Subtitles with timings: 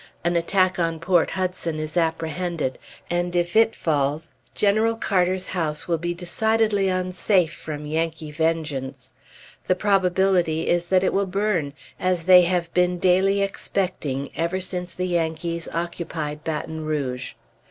[0.23, 5.99] An attack on Port Hudson is apprehended, and if it falls, General Carter's house will
[5.99, 9.13] be decidedly unsafe from Yankee vengeance.
[9.67, 14.95] The probability is that it will burn, as they have been daily expecting ever since
[14.95, 17.33] the Yankees occupied Baton Rouge.